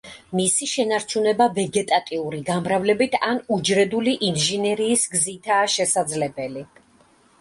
მისი 0.37 0.67
შენარჩუნება 0.69 1.45
ვეგეტატიური 1.57 2.39
გამრავლებით 2.49 3.19
ან 3.29 3.41
უჯრედული 3.57 4.17
ინჟინერიის 4.31 5.05
გზითაა 5.13 5.73
შესაძლებელი. 5.79 6.67